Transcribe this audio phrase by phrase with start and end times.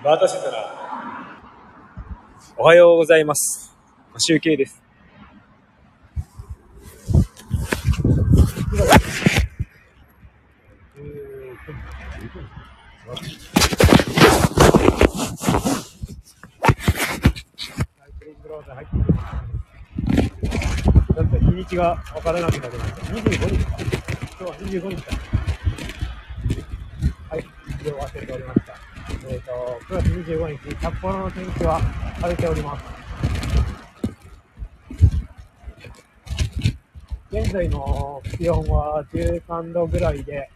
[0.00, 0.72] 待たせたら、
[2.56, 3.76] おはようございます。
[4.16, 4.80] 集計です。
[21.16, 23.00] だって日にちが分からなくなりました。
[23.00, 23.76] 25日か。
[23.78, 25.16] 今日は25日か。
[27.30, 27.44] はい、
[27.82, 28.77] 日を忘れておりました。
[29.26, 32.98] えっ、と、9月25日、札幌の天気は晴れております。
[37.30, 40.48] 現在の気温は13度ぐらいで、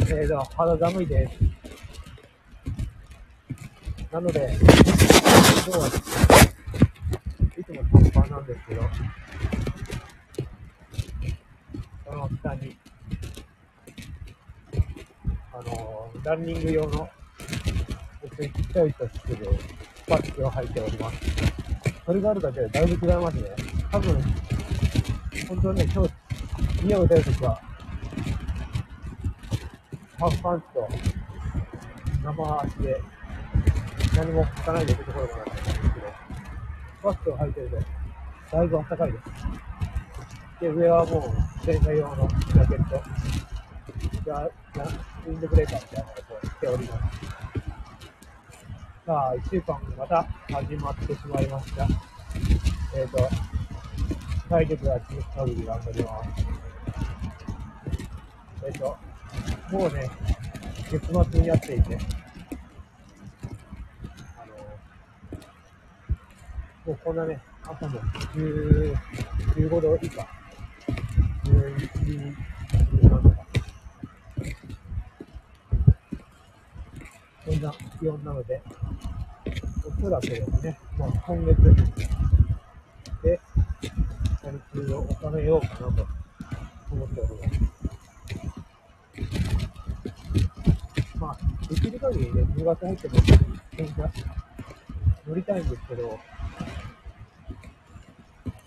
[0.00, 1.58] えーと、肌寒いです。
[4.10, 5.88] なので、今日は、
[7.58, 8.82] いつも短パンなんですけど、
[12.06, 12.78] その下に、
[15.52, 17.08] あの、ランニング用の、
[18.36, 19.46] 別にちっちゃいとしてる
[19.96, 21.18] スパッツを履いております。
[22.04, 23.42] それがあるだけでだいぶ違いますね。
[23.90, 24.22] 多分、
[25.48, 26.12] 本当ね、今日、
[26.86, 27.60] 家を出るときは、
[30.18, 30.88] ハーフパンツと
[32.24, 33.00] 生足で
[34.16, 36.06] 何も履かないで行くところがあるんですけど、
[36.98, 37.68] スパッツを履いてる
[38.50, 39.24] と、だいぶ暖かいです。
[40.60, 43.02] で、上はもう、電車用のジャケット、
[44.24, 47.57] じゃ、ウィンドブレーカーみたいなやつを着ております。
[49.08, 51.88] さあ、1週間また始まってしまいました。
[52.94, 53.26] えっ、ー、と、
[54.50, 56.28] 体力が続く限り頑張ります。
[58.66, 58.98] えっ、ー、と、
[59.72, 60.10] もうね、
[60.90, 61.98] 月末にやっていて、
[64.36, 64.54] あの、
[66.84, 67.98] もうこんなね、朝も
[68.34, 68.94] 10
[69.56, 70.28] 15度以下、
[71.46, 72.36] 12、
[73.00, 73.46] 13度か。
[77.46, 78.62] そんな気温なので、
[79.98, 81.60] おそらくですね、まあ、今月
[83.22, 83.40] で、
[84.42, 86.06] 初日を収めようかなと
[86.92, 87.60] 思っております。
[91.18, 91.38] まあ、
[91.68, 93.14] できる限りね、10月入っても、
[93.76, 94.10] 電車
[95.26, 96.18] 乗りたいんですけど、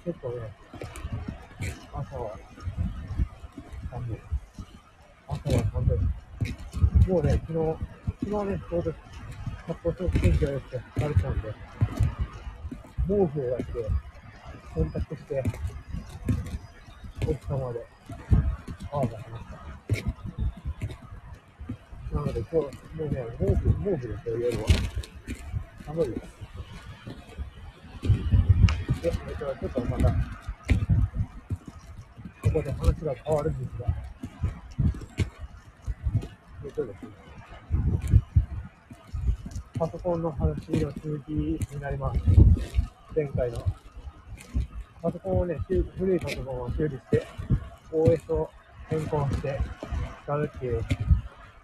[0.04, 0.54] 結構ね、
[1.94, 2.38] 朝は
[3.90, 4.18] 寒い。
[5.30, 7.10] 朝は寒い。
[7.10, 7.91] もうね、昨日、
[8.32, 8.94] 昨日ね、ちょうど
[9.68, 11.54] 札幌すごく天気が良くて晴れてたんで、
[13.06, 13.74] 毛布を焼いて、
[14.74, 15.44] 洗濯して、
[17.28, 17.86] お日様で
[18.90, 19.52] 泡が出ました。
[22.16, 24.64] なので今日、もうね、毛布、毛布ですよ、夜は。
[25.86, 26.22] 寒いです。
[29.02, 30.16] で、えっと、ちょっとまた、こ
[32.54, 33.88] こで話が変わるんですが、
[36.64, 37.10] えっとですね、
[39.82, 42.20] パソコンの話の続きになります。
[43.16, 43.66] 前回の。
[45.02, 45.58] パソコンをね、
[45.98, 47.26] 古いパソコンを修理して、
[47.92, 48.48] OS を
[48.92, 49.60] 変更して
[50.24, 50.86] 使うっていう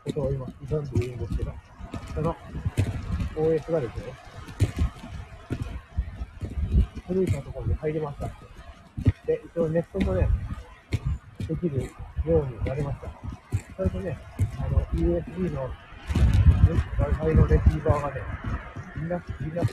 [0.05, 1.53] ことを今、挑んでいるんですけど、
[2.15, 2.35] その
[3.35, 4.03] OS がですね、
[7.05, 8.25] 古いパソコンに入りました。
[9.27, 10.27] で、一応ネットもね、
[11.47, 13.11] できるようになりました。
[13.77, 14.17] それとね、
[14.57, 15.69] あの、USB の
[16.73, 18.21] Wi-Fi のレシーバーがね、
[18.95, 19.63] みんな、みんな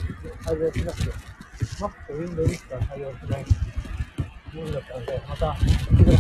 [0.45, 1.11] 対応しなくて、
[1.81, 3.45] Mac と Windows しか対応しない
[4.55, 6.19] ものだったので、また、一度、なので、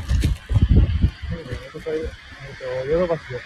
[1.69, 2.07] おととい、えっ、
[2.83, 3.41] と、ヨドバシで、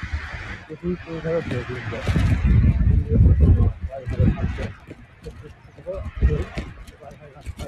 [0.70, 1.82] 翌日に頼っておくんで、
[3.10, 4.62] Windows の Wi-Fi を買って、
[5.24, 6.46] そこが使えるように
[7.02, 7.64] なりました。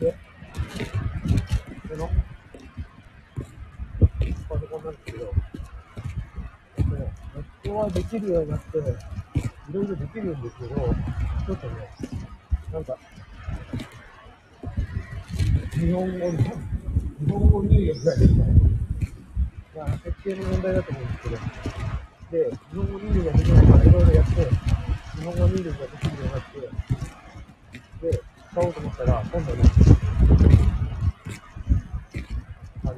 [0.00, 0.16] で、
[1.88, 2.10] その、
[4.48, 5.32] パソコンなんですけど、
[6.76, 8.82] えっとね、ネットはできるようになって、い
[9.72, 11.88] ろいろできるんですけど、ちょっとね、
[12.72, 12.96] なんか、
[15.72, 18.48] 日本語の、日本語入力ができない。
[19.76, 21.36] まあ、設計の問題だと思うんですけど、
[22.30, 24.32] で、日本語入力ができないからいろいろやって、
[25.16, 26.60] 日本語入力ができるようになって、
[28.10, 29.62] で、使おうと思ったら、今度ね、
[32.84, 32.94] あの、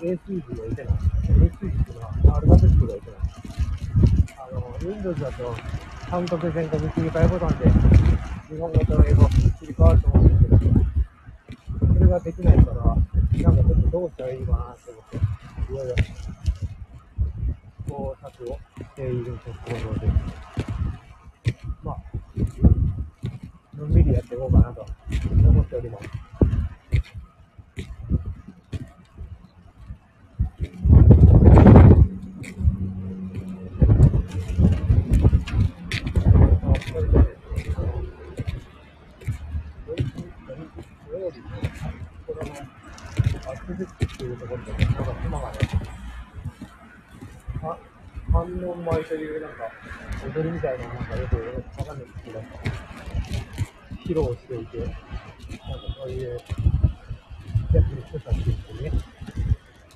[0.00, 0.94] A 数字がいけない。
[1.28, 1.87] A 数字、
[2.32, 3.20] アルファベットがいけない。
[4.38, 5.54] あの、Windows だと、
[6.10, 7.70] 三角線角切り替えボタンで、
[8.48, 15.16] 日本語と英語切り替わると思うんですけど、それができないから、なんかちょっとどうしたらいいかなと思って、
[15.72, 15.94] いろいろ、
[17.88, 20.14] 工作をしているところです。
[21.82, 21.96] まあ、
[23.76, 24.86] のんびりやっていこうかなと
[25.48, 26.27] 思っております。
[48.38, 49.68] 観音舞というなんか、
[50.32, 51.34] 踊りみたいななんかよく
[51.80, 52.40] わかんないんですけど、
[54.06, 54.94] 披露していて、なんか
[55.96, 58.50] そういうやつの人たちです
[58.80, 58.92] ね、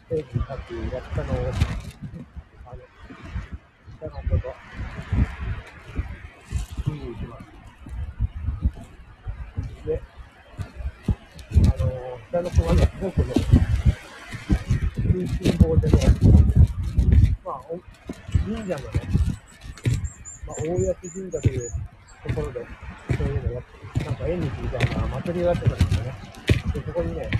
[0.08, 1.36] テレビにさっきやったのを、
[2.66, 2.82] あの、
[4.00, 4.54] 下の子と、
[6.90, 7.44] 見に行きます。
[9.86, 10.02] で、
[11.52, 13.34] あの、下の子がね、すごくね、
[14.96, 15.98] 食いしん坊でね、
[17.44, 17.78] まあ、お
[18.44, 18.76] 神社のね、
[20.46, 20.76] まあ、大谷
[21.12, 21.70] 神社という
[22.26, 22.66] ところで、
[23.16, 23.62] そういうのやっ
[23.94, 26.14] て、なんか縁日みたいな祭りをやってたんですよね。
[26.74, 27.30] で、そこにね、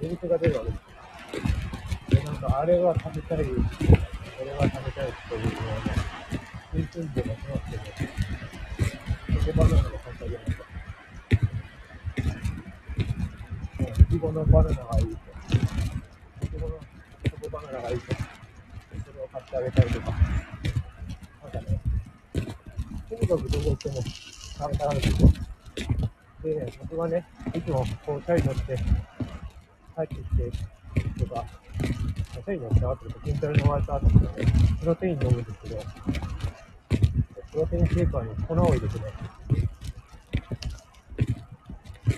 [0.00, 0.76] 出店が出るわけで
[2.08, 2.22] すよ。
[2.22, 2.36] で、なん。
[2.38, 3.52] か、あれは食べたい、こ
[4.44, 5.94] れは食べたいというのをね、
[6.72, 7.12] 食いしん。
[7.14, 7.84] でがしますけど、
[9.44, 10.64] チョコバナナが買ってあげました。
[13.82, 15.12] もういちごのバナナがいいと。
[16.44, 16.74] いちごの
[17.22, 18.37] チョコバナナがいいと。
[19.48, 20.10] ってあげたりとか。
[20.10, 21.80] なんかね、
[23.08, 25.28] とにかくどこ行っても食べたがるんですよ。
[26.42, 28.82] でね、僕がね、いつもこうチャリ乗って帰
[30.02, 30.22] ってき
[31.18, 31.44] てとか、
[32.32, 34.46] チャリ乗ってあと筋トレの終わった後とかね、
[34.80, 35.82] プロテイン飲むんですけど、
[37.50, 39.04] プロテインシェイカーに粉を入れてね、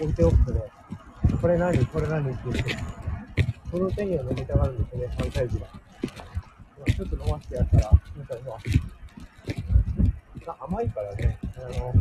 [0.00, 0.62] 置いておくとね、
[1.41, 2.77] これ何これ何って言って、
[3.71, 5.67] プロテインを飲みたがるんですよね、3歳児が。
[6.87, 8.50] ちょっと飲ませてやったら、みたいな。
[10.47, 11.93] な甘いからね、あの、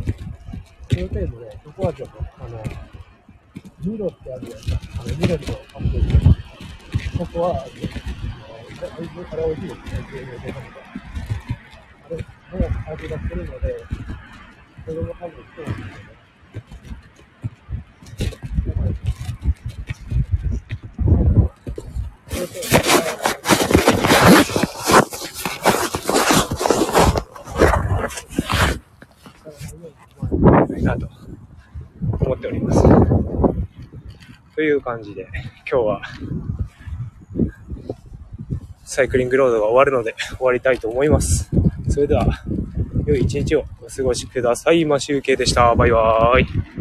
[0.88, 2.62] プロテインもね、チョコ味をね、あの、
[3.84, 10.80] ミロってあるやつ、あの、ミロとカップルで、チョコは、あの、あれ美味しいですね、牛乳で飲むと。
[12.52, 13.84] あれの味がするので、
[14.86, 16.10] それも多分そうなんですよね。
[18.66, 18.90] だから
[22.28, 22.80] プロテイン
[30.80, 31.08] いなと
[32.20, 32.82] 思っております。
[34.60, 35.26] という感じで、
[35.66, 36.02] 今日は
[38.84, 41.48] サイクリングロードが終わるので終わりたいと思います。
[41.88, 42.26] それでは、
[43.06, 44.84] 良い一日をお過ごしください。
[44.84, 45.74] マシュウケでした。
[45.74, 46.79] バイバーイ。